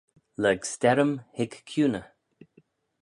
[0.43, 2.05] Lurg sterrym hig kiuney.